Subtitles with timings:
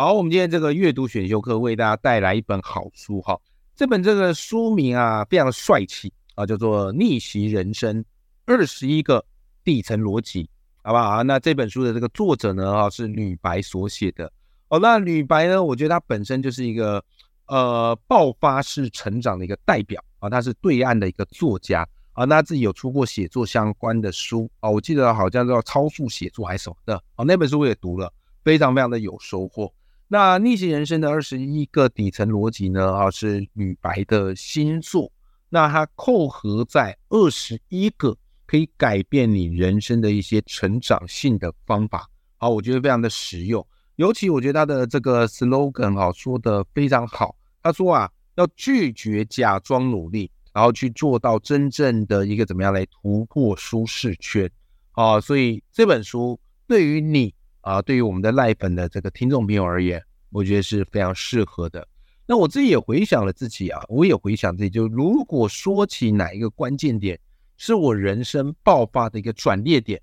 [0.00, 3.38] 好，我们今天这个阅读选修课为大家带来一本好书哈，
[3.76, 8.02] 这本这个书名啊非常帅气啊，叫做《逆袭人生
[8.46, 9.22] 二十一个
[9.62, 10.44] 底层逻辑》，
[10.82, 11.22] 好不好？
[11.22, 14.32] 那这本书的这个作者呢啊是吕白所写的
[14.68, 17.04] 哦，那吕白呢，我觉得他本身就是一个
[17.48, 28.10] 呃爆发式成长的一个代表啊，他是对岸的一个作家啊，那自己有出过写作相关的书啊，我记得好像叫超速写作还是什么的啊，那本书我也读了，
[28.42, 29.70] 非常非常的有收获。
[30.12, 32.92] 那逆袭人生的二十一个底层逻辑呢？
[32.92, 35.12] 啊，是吕白的新作。
[35.50, 42.10] 那它扣合在二十一个可以改变你人生的一些成长性的方法。
[42.38, 43.64] 好，我觉得非常的实用。
[43.94, 47.36] 尤其我觉得他的这个 slogan 啊，说的非常好。
[47.62, 54.50] 他说啊，要拒绝假装努力，然后去做到真正的一个怎么样来突破舒适圈。
[54.90, 57.32] 啊，所以这本书对于你。
[57.62, 61.86] 啊，对于我们的赖粉的这个听众朋友而言，我觉得是非常适合的。
[62.26, 67.18] 那我自己也回想了自己啊，我也回想自己，就如果说起哪一个关键点
[67.56, 70.00] 是我人生爆发的一个转捩点，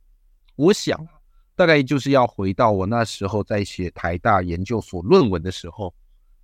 [0.56, 1.08] 我想
[1.56, 5.94] 大概就是要回到我那时候在写台大研究所论文的时候。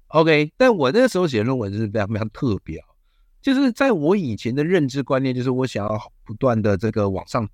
[0.07, 2.87] OK，但我那时候写论文是非常非常特别啊，
[3.41, 7.51] 就是在我以前的认知观念，就是我想要不断的这个往上读，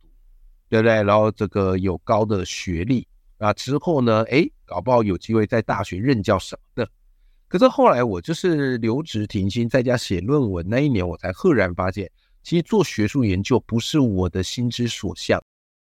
[0.70, 1.02] 对不对？
[1.04, 3.08] 然后这个有高的学历。
[3.40, 4.24] 啊，之后呢？
[4.30, 6.90] 哎，搞不好有机会在大学任教什么的。
[7.48, 12.12] 可是后来我就是留职停薪，在家写论文那一年，我才赫然发现，
[12.44, 15.42] 其实做学术研究不是我的心之所向。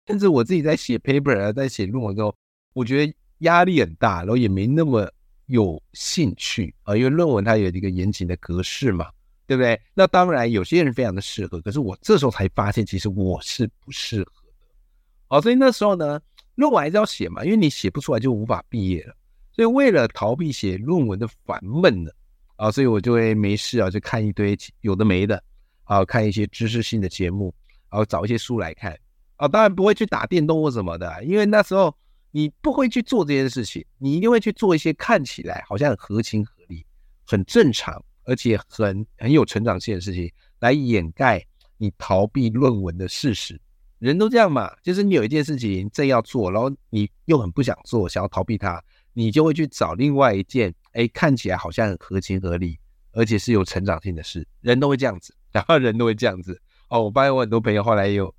[0.07, 2.35] 甚至我自己在写 paper 啊，在写论文的时候，
[2.75, 5.09] 我觉得压力很大，然后也没那么
[5.47, 6.97] 有兴趣啊。
[6.97, 9.09] 因为论文它有一个严谨的格式嘛，
[9.47, 9.81] 对不对？
[9.95, 14.53] 那当然有些人非常的适合，可是我这时候才发现，其实我是不适合的。
[15.29, 16.21] 好，所以那时候呢。
[16.57, 19.15] 论文还是要写嘛，因为你写不出来就无法毕业了。
[19.53, 22.11] 所以为了逃避写论文的烦闷呢，
[22.57, 25.43] 啊，所以我就会没事啊，就看一堆有的没的
[25.85, 27.55] 啊，看一些知识性的节目，
[27.91, 28.99] 然后找一些书来看
[29.37, 29.49] 啊。
[29.49, 31.95] 当然不会去打电动或什么的，因为那时候
[32.31, 36.85] 你不会去做这件事情，你一定会去做一些看起来好像很合情合理、
[37.27, 40.31] 很正常，而且很很有成长性的事情，
[40.61, 41.43] 来掩盖
[41.79, 43.59] 你逃避论文的事实。
[43.99, 48.83] 人都这样嘛，就是你有一件事情正要做，然后你又很不想做，想要逃避它，
[49.15, 52.79] 你就会去找另外一件，哎，看起来好像很合情合理，
[53.13, 54.47] 而且是有成长性的事。
[54.61, 56.61] 人都会这样子，然后人都会这样子。
[56.89, 58.33] 哦，我发现我很多朋友后来也有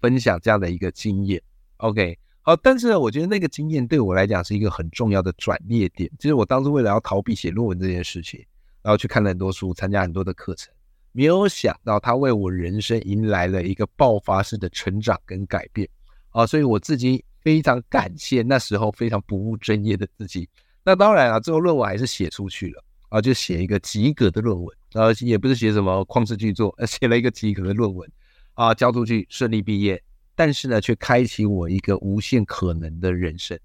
[0.00, 1.40] 分享这样的一个经验。
[1.76, 8.44] OK，好，但是呢，我觉得那个经验对我来讲是一个很重要的转捩点，就是我当初为了要逃避写论文这件事情，
[8.82, 10.73] 然后去看了很多书，参加很多的课程。
[11.16, 15.88] 没有想到，他为我人生迎来了一个爆发式的成长跟改变
[16.30, 16.44] 啊！
[16.44, 20.48] 所以我自己非常感谢那时候非常不务正业的自己。
[20.84, 28.10] 那当然啊，最后论文还是写出去了啊，就写一个及格的论文，呃，也不是写什么旷世巨作， 写了一个及格的论文
[28.54, 30.02] 啊，交出去顺利毕业。
[30.34, 33.56] 但是呢，却开启我一个无限可能的人生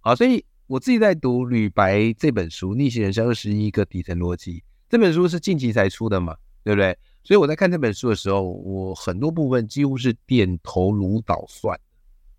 [0.00, 0.16] 啊！
[0.16, 4.54] 所以我自己在读吕白这本书《逆袭人生二十一个底层逻辑》
[4.90, 6.36] 这本书是近期才出的嘛？
[6.68, 6.94] 对不对？
[7.24, 11.74] 所以我在看这本书的时候，我很多部分几乎是点头如捣蒜，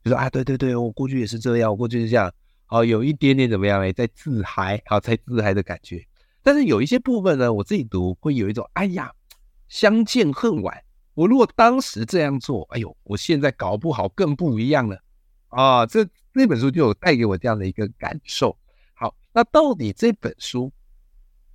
[0.03, 2.31] 就说啊，对对对，我过去也是这样，我过去是这样，
[2.67, 6.05] 好，有一点点怎么样哎，在自嗨，好，在自嗨的感觉。
[6.43, 9.11] 但是有一些部分呢，我自己读会有一种，哎呀，
[9.67, 10.79] 相见恨晚。
[11.15, 14.95] 我如果当时这样做，哎呦，我现在搞不好更不一样了
[15.47, 15.87] 啊！
[15.87, 18.55] 这那本书就有带给我这样的一个感受。
[18.93, 20.71] 好，那到底这本书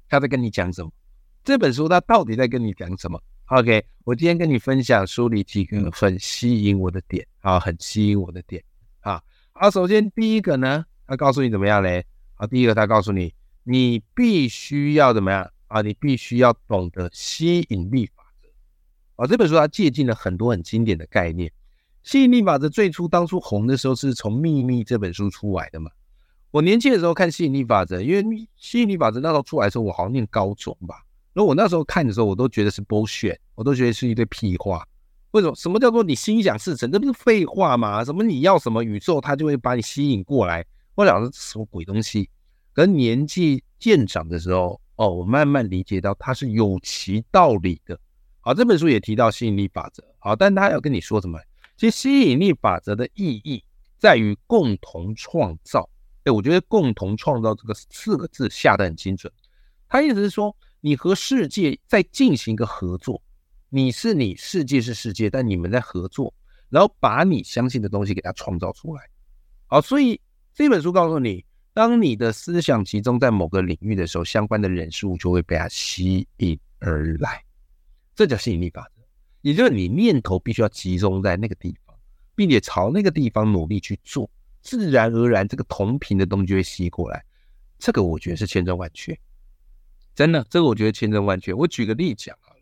[0.09, 0.91] 他在跟你讲什么？
[1.45, 8.65] 这本书它到底在跟你讲什么？OK，我今天跟你分享书里几个很吸引我的点啊，很吸引我的点
[9.01, 9.21] 啊。
[9.53, 12.03] 好，首先第一个呢，它告诉你怎么样嘞？
[12.37, 15.83] 啊，第一个它告诉你，你必须要怎么样啊？
[15.83, 18.49] 你必须要懂得吸引力法则。
[19.23, 21.53] 啊，这本书它借鉴了很多很经典的概念。
[22.03, 25.91] 吸引力法则最初当初红的时候是从《秘密》这本书出来的嘛？
[26.51, 31.04] 我年轻的时候看吸引力法则，因为吸引力法则那时候出来的时候，我好像念高中吧。
[31.35, 34.87] 然后我那时候看的时候，我都觉得是 bullshit，我都觉得是一堆屁话。
[35.33, 35.55] 为什么？
[35.57, 36.91] 什么叫做你心想事成？
[36.91, 38.05] 这不是废话吗？
[38.05, 40.65] 什么你要什么宇宙，它就会把你吸引过来？
[40.95, 42.31] 我想是什么鬼东西？
[42.73, 47.99] 可是年纪渐长的时候，哦，我慢慢理解到它是有其道理的。
[48.41, 50.05] 好，这本书也提到吸引力法则。
[50.21, 51.39] 好，但他要跟你说什么？
[51.77, 53.65] 其实吸引力法则的意义
[53.99, 55.91] 在于共同创造。
[56.23, 59.33] 哎，我觉得“共同创造”这个四个字下得很精准。
[59.89, 63.23] 他意思是说，你和世界在进行一个合作，
[63.71, 66.35] 你是你，世界是世界，但你们在合作，
[66.69, 69.03] 然后把你相信的东西给它创造出来。
[69.67, 70.21] 好，所以
[70.53, 71.43] 这本书告诉你，
[71.73, 77.43] 当你的思想集中在某个领域的时候，相关的人事物就会被它吸引而来。
[78.15, 79.01] 这叫吸引力法则，
[79.41, 81.97] 也就是你念头必须要集中在那个地方，
[82.35, 84.31] 并且朝那个地方努力去做。
[84.61, 87.25] 自然而然，这个同频的东西就会吸过来。
[87.79, 89.19] 这个我觉得是千真万确，
[90.15, 91.53] 真的，这个我觉得千真万确。
[91.53, 92.61] 我举个例讲好了，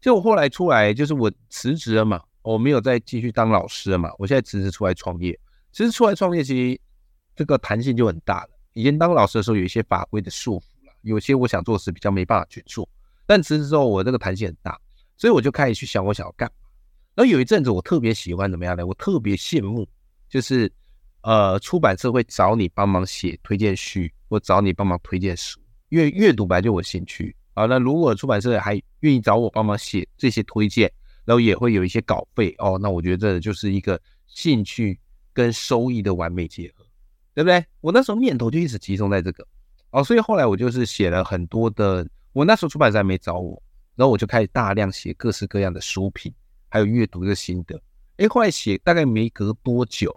[0.00, 5.38] 就我后来出来，就是我辞职了嘛，我没有再继续当老师了嘛，我现在辞职出来创业。
[5.70, 6.80] 其实出来创业，其实
[7.36, 8.50] 这个弹性就很大了。
[8.72, 12.88] 以前当老师的时候，有一些法规的束缚了，有些我想做的事比较没办法去做。
[13.26, 14.78] 但辞职之后，我这个弹性很大，
[15.16, 16.68] 所以我就开始去想我想要干嘛。
[17.14, 18.86] 然后有一阵子，我特别喜欢怎么样呢？
[18.86, 19.86] 我特别羡慕，
[20.28, 20.72] 就是。
[21.22, 27.66] 呃，出版社会找你帮忙写推荐序，或找你帮忙推荐书，因为阅读本来就我兴趣啊。
[27.66, 30.90] 那如果出版社还愿意找我帮忙写这些推荐，
[31.24, 34.98] 然后也会有一些稿费哦，那我觉得这就是一个兴趣
[35.32, 36.84] 跟收益的完美结合，
[37.34, 37.64] 对不对？
[37.80, 39.46] 我那时候念头就一直集中在这个
[39.90, 42.06] 哦，所以后来我就是写了很多的。
[42.32, 43.60] 我那时候出版社还没找我，
[43.96, 46.32] 然后我就开始大量写各式各样的书评，
[46.68, 47.80] 还有阅读的心得。
[48.18, 50.14] 哎，后来写大概没隔多久。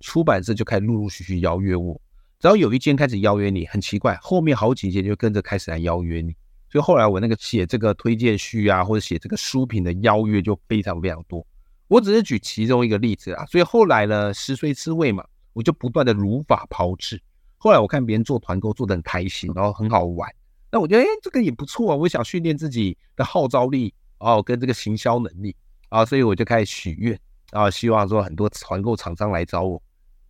[0.00, 1.98] 出版社就开始陆陆续续邀约我，
[2.44, 6.36] 只要有一间开始邀约你，很奇怪，后面好几间就跟着开始来邀约你。
[6.68, 11.42] 所以后来我那个写这个推荐序啊，或者写这个书评的邀约就非常非常多。
[11.88, 13.46] 我只是举其中一个例子啊。
[13.46, 15.24] 所以后来呢，食髓知味嘛，
[15.54, 17.18] 我就不断的如法炮制。
[17.56, 20.30] 后来我看别人做团购做的很开心，然后很好玩，
[20.70, 21.96] 那我觉得哎，这个也不错啊。
[21.96, 25.56] 我想训练自己的号召力哦，跟这个行销能力
[25.88, 27.18] 啊，所以我就开始许愿
[27.52, 29.82] 啊，希望说很多团购厂商来找我。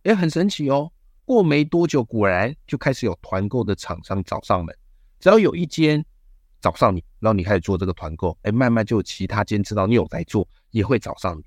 [0.03, 0.89] 也很神奇哦，
[1.25, 4.75] 过没多久，果然就开始有团购的厂商找上门。
[5.19, 6.05] 只要有一间
[6.61, 11.43] 找上你，然后你开始做这个团购，哎，慢慢就有其他间知道你有在做，也会找上你。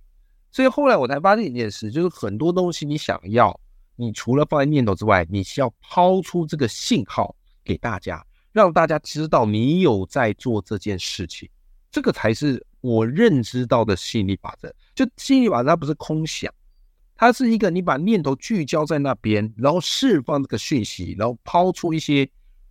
[0.51, 3.59] 所以后来我才发现一件事，就是很多东西你想要，
[3.95, 11.49] 你除了放在念头之外，你需要抛出这个信号给大家，让大家知道你有在做这件事情。
[11.91, 14.75] 这个才是我认知到的吸引力法则。
[14.95, 16.53] 就吸引力法则，它不是空想。
[17.19, 22.27] 它是一个，你把念头聚焦在那边，然后释放这个讯息，然后抛出一些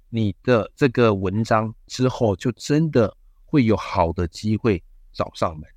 [0.10, 3.14] 你的这个文章之后，就真的
[3.46, 5.70] 会有好的机会找上门，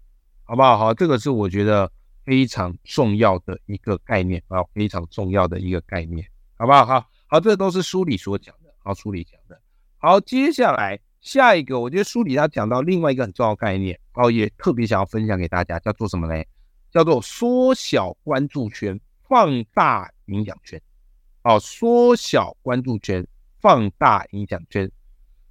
[0.44, 0.78] 好不好？
[0.78, 1.90] 好，这个是我觉得
[2.25, 6.25] 非常重要的一个概念啊，非常重要的一个概念，
[6.56, 6.87] 好不好？
[6.87, 9.61] 好，好，这都是书里所讲的，好，书里讲的。
[9.99, 16.40] 好，接下来下一个，我觉得书里他讲到另外一个很重要概念，哦，也特别想要分享给大家，叫做什么呢？
[16.90, 20.81] 叫做缩小关注圈，放大影响圈。
[21.42, 23.26] 哦，缩小关注圈，
[23.60, 24.90] 放大影响圈，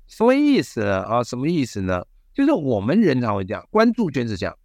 [0.06, 1.01] 什么意思呢？
[1.01, 2.06] 啊，什么意思呢？
[2.31, 4.56] 就是我们人常会这样，关注圈是这样，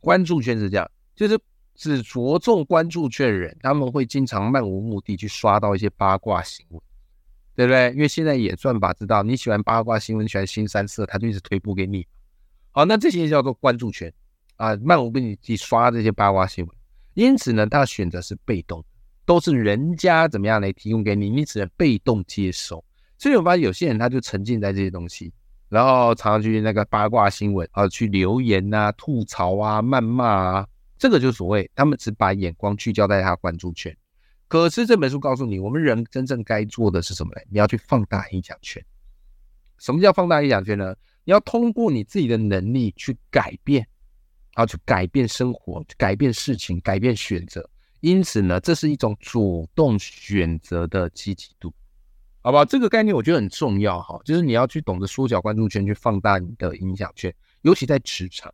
[0.00, 1.38] 关注圈是这样，就是
[1.74, 6.80] 只着重关注圈的人，他们会经常漫无目的去刷到一些八卦新闻，
[7.54, 7.90] 对不对？
[7.92, 12.06] 因为现在演算法知道你喜欢八卦新闻，喜欢新三色，他就一直推播给你。
[12.70, 14.10] 好，那这些叫做关注圈。
[14.60, 16.76] 啊，漫无目的刷这些八卦新闻，
[17.14, 18.84] 因此呢，他的选择是被动，
[19.24, 22.84] 都是人家怎么样来提供给你，你只能被动接收。
[23.16, 25.32] 所以我发现有些人他就沉浸在这些东西，
[25.70, 33.96] 然后常常去那个八卦新闻啊，去留言啊、吐槽啊、谩骂啊，这个就所谓他们只把眼光聚焦在他关注圈。
[34.46, 37.40] 可是这本书告诉你，我们人真正该做的是什么呢？
[37.48, 38.84] 你要去放大影响圈。
[39.78, 40.94] 什么叫放大影响圈呢？
[41.24, 43.86] 你要通过你自己的能力去改变。
[44.60, 47.66] 然后去改变生活，改变事情，改变选择。
[48.00, 51.72] 因此呢，这是一种主动选择的积极度，
[52.42, 52.62] 好吧？
[52.62, 57.34] 这个概念我觉得很重要哈，就是你要去懂得缩小关注圈，去放大你的影响圈。
[57.62, 58.52] 尤其在职场，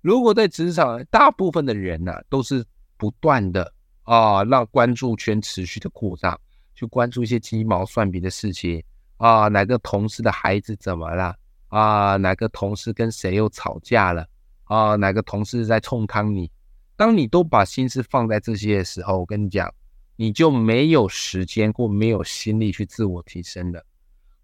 [0.00, 2.64] 如果在职场，大部分的人呢，都是
[2.96, 3.72] 不断的
[4.04, 6.40] 啊，让关注圈持续的扩张，
[6.76, 8.80] 去关注一些鸡毛蒜皮的事情
[9.16, 11.34] 啊，哪个同事的孩子怎么了
[11.66, 12.16] 啊？
[12.16, 14.24] 哪个同事跟谁又吵架了？
[14.68, 16.50] 啊，哪个同事在冲康你？
[16.94, 19.72] 当你都把心思放在这些的时候，我跟你讲，
[20.16, 23.84] 你就没有时间或没有心力去自我提升了。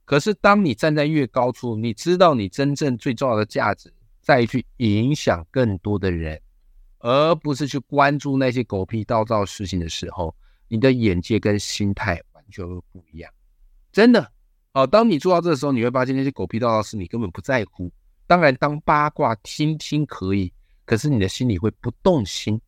[0.05, 6.41] 可是，当你站在越高处，你知道你真正最重要的价值在于去影响更多的人，
[6.99, 10.35] 而不是去关注那些狗屁倒灶事情的时候，
[10.69, 13.33] 你的眼界跟心态完全会不一样。
[13.93, 14.31] 真的
[14.73, 17.91] 好，当你做到这时候，你会发现那些狗屁叨叨事你根本不在乎。
[18.27, 20.53] 当然，当八卦听听可以，
[20.85, 22.61] 可是你的心里会不动心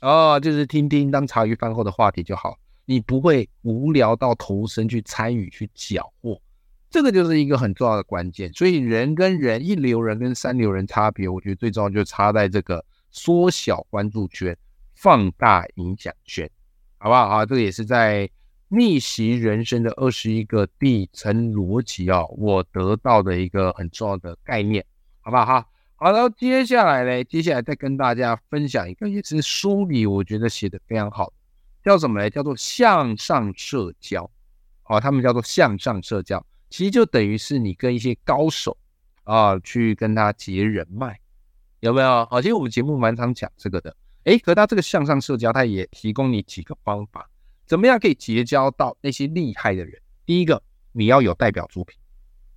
[0.00, 6.40] 哦，就是听听当茶余饭后的话题就好，你不会无聊到投身去参与去搅和。
[6.90, 8.52] 这个就是一个很重要的关键。
[8.52, 14.56] 所以人跟人，一流人跟三流人差别，我觉得最重要就差在这个缩小关注圈，
[14.94, 16.48] 放大影响圈，
[16.98, 17.46] 好不好啊？
[17.46, 18.30] 这个也是在。
[18.70, 24.84] 逆袭人生的二十一个底层逻辑啊，我得到的一个很重要的概念，
[25.28, 25.68] 好不好哈？
[25.96, 31.30] 好了，接下来呢，接下来再跟大家分享一个，也是书里我觉得写的非常好，
[31.84, 32.30] 叫什么呢？
[32.30, 34.30] 叫做向上社交。
[34.84, 38.74] 哦，他们叫做向上社交，其实就等于是你跟一些高手
[39.24, 41.18] 啊，去跟他结人脉，
[41.80, 42.24] 有没有？
[42.30, 43.94] 好，其实我们节目蛮常讲这个的。
[44.24, 47.28] 诶，可他这个向上社交，他也提供你几个方法。
[47.66, 50.00] 怎么样可以结交到那些厉害的人？
[50.24, 51.98] 第一个，你要有代表作品，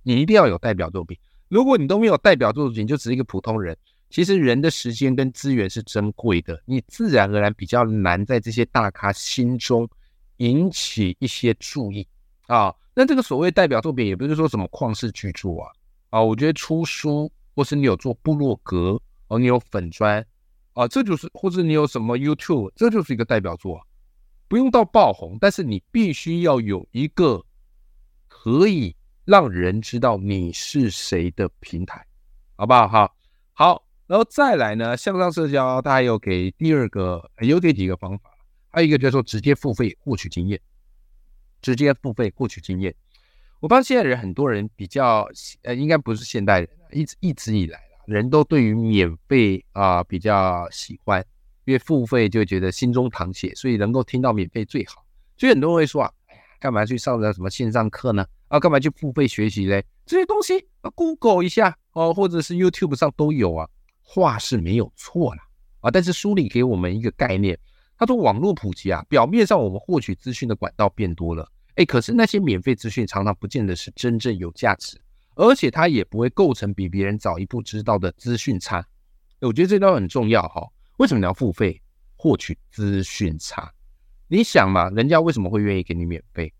[0.02, 1.18] 你一定要有代表作品。
[1.52, 3.76] 如果你都没有代表作品，就只是一个普通人，
[4.08, 9.86] 其实人的时间跟资源是珍贵的，你自然而然比较难在这些大咖心中
[10.38, 12.08] 引起一些注意
[12.46, 12.74] 啊。
[12.94, 15.68] 那这个所谓代表作品，也不是说什么旷世巨著啊
[16.08, 20.24] 啊，我觉得出书，或是你有做部落格，哦，你有粉砖
[20.72, 23.78] 啊，这就是，或者你有什么 YouTube，这就是一个代表作。
[24.48, 27.44] 不用到爆红，但是你必须要有一个
[28.26, 32.04] 可以让人知道你是谁的平台，
[32.56, 32.88] 好不好？
[32.88, 33.14] 好，
[33.52, 34.96] 好，然后再来呢？
[34.96, 38.30] 向上社交，它还有给第二个，有给几个方法，
[38.70, 40.60] 还有一个叫做直接付费获取经验，
[41.60, 42.94] 直接付费获取经验。
[43.60, 45.28] 我发现现在人很多人比较，
[45.62, 51.24] 呃，应该不是现代人，一直一直以来人都对于免费啊比较喜欢。
[51.64, 55.06] 因为付费就觉得心中淌血，所以能够听到免费最好。
[55.36, 58.26] 所以很多人会说啊，哎呀，干嘛去上那什么线上课呢？
[58.52, 59.82] 啊，干嘛去付费学习嘞？
[60.04, 63.66] 这些东西啊，Google 一下哦，或者是 YouTube 上都有啊。
[64.02, 65.42] 话是没有错啦，
[65.80, 67.58] 啊，但是书里给我们一个概念，
[67.96, 75.00] 他说网络普及啊，表面上我们获取资讯的管道变多了，哎，可是那些免费资讯常常不见得是真正有价值，
[75.34, 78.86] 而且它也不会构成比别人早一步知道的资讯差。
[79.40, 80.62] 我觉得这都很重要哈。
[80.98, 81.80] 为什么你要付费
[82.16, 83.72] 获取资讯差？
[84.28, 86.52] 你想嘛，人家为什么会愿意给你免费？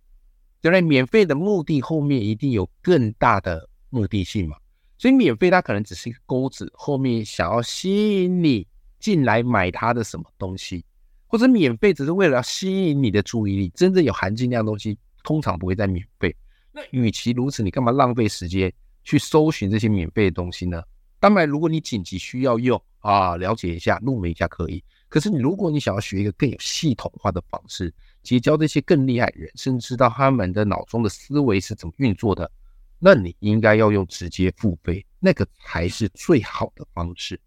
[0.62, 0.80] 对不对？
[0.80, 4.56] 免费的目的后面一定有更大的目的性嘛。
[4.96, 8.66] 所以免费它可能只是一个钩子，后面想要吸引你
[8.98, 10.84] 进来买它的什么东西，
[11.26, 13.68] 或者免费只是为了要吸引你的注意力。
[13.74, 16.34] 真正有含金量的东西通常不会再免费。
[16.70, 18.72] 那与其如此，你干嘛浪费时间
[19.04, 20.82] 去搜寻这些免费的东西呢？
[21.18, 22.80] 当然，如果你紧急需要用。
[23.02, 24.80] 啊，了解一下，入门一下可以。
[25.12, 27.92] 可是你如果你想要学一个更有系统化的方式，
[28.22, 32.50] 结交这些更厉害人，甚至知道他们的脑中的思维是怎么运作的，
[32.98, 37.38] 那你应该要用直接付费，那个才是最好的方式，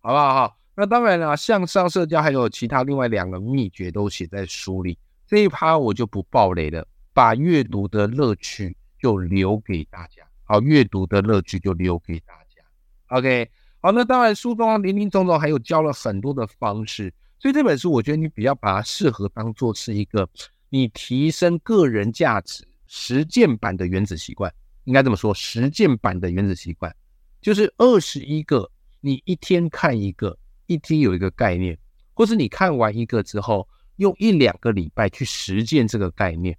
[0.00, 0.34] 好不好？
[0.34, 10.22] 哈，那当然了，向上社交还有其他另外两个秘诀都写在书里，这一趴我就不爆雷了，把阅读的乐趣就留给大家。
[10.44, 12.62] 好，阅读的乐趣就留给大家。
[13.16, 13.50] OK。
[13.88, 20.28] 好，那当然书中林林总总还有教了很多的方式，所以这本书我觉得你比较把它适合当做是一个
[20.68, 24.52] 你提升个人价值实践版的原子习惯，
[24.84, 26.94] 应该这么说，实践版的原子习惯。
[27.40, 31.78] 就是二十一个，你一天看一个，一天有一个概念，
[32.12, 33.66] 或是你看完一个之后，
[33.96, 36.54] 用一两个礼拜去实践这个概念，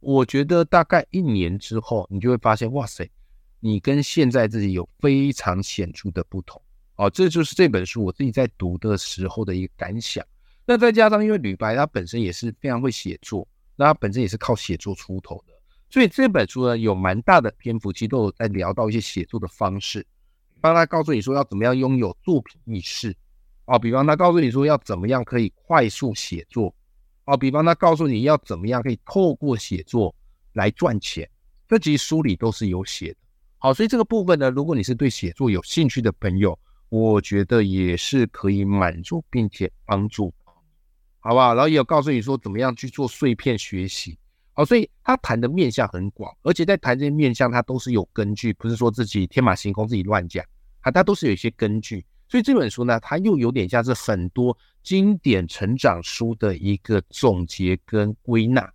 [0.00, 3.10] 我觉得大概一年之后，你就会发现，哇塞，
[3.60, 6.60] 你跟现在自己有非常显著的不同。
[6.96, 10.24] 哦，这就是这本书我自己在读的时候的一个感想。
[10.64, 13.46] 那再加上，因为吕白他本身也是非常会写作，
[13.76, 15.52] 那他本身也是靠写作出头的，
[15.90, 20.06] 所以这本书呢有蛮大的篇幅，其实都有在聊到一些写作的方式，
[20.60, 23.14] 帮他告诉你说要怎么样拥有作品意识。
[23.66, 26.74] 哦，比方他告诉你说要怎么样可以快速写作。
[27.24, 30.14] 哦，比方他告诉你要怎么样可以透过写作
[30.52, 31.28] 来赚钱。
[31.66, 33.16] 这其实书里都是有写的。
[33.58, 40.32] 好，所以这个部分呢，如果你是对写作有兴趣的朋友，我觉得也是可以满足并且帮助，
[41.20, 41.54] 好不好？
[41.54, 44.18] 然后也有告诉你说怎么样去做碎片学习，
[44.52, 50.44] 好，所以他谈的面向很广，而且在谈这些面向，他都是有根据，不是说自己天马行空自己乱讲，
[50.80, 52.04] 啊，他都是有一些根据。
[52.26, 58.68] 所以这本书呢，它又有点像是很多经典成长书的一个总结跟归纳。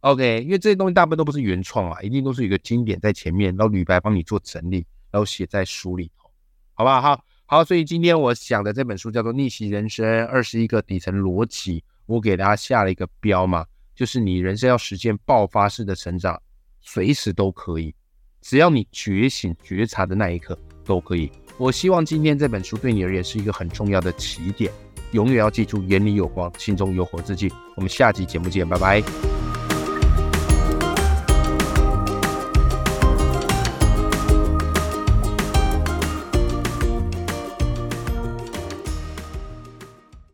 [0.00, 6.30] OK，因为这些东西大部分都不是原创啊，一定都是一个经典在前面，然后吕白帮你做整理，然后写在书里头，
[6.74, 7.00] 好不好？
[7.00, 7.24] 好。
[7.52, 16.40] 好，所以今天我想的这本书叫做《逆袭人生二十一个底层逻辑》，我给大家下了一个标嘛，就是你人生要实现爆发式的成长，
[16.80, 17.92] 随时都可以，
[18.40, 21.28] 只要你觉醒觉察的那一刻都可以。
[21.58, 24.72] 我希望今天这本书对你而言是一个很重要的起点，
[25.10, 27.52] 永远要记住眼里有光，心中有火自己。
[27.74, 29.29] 我们下集节目见，拜拜。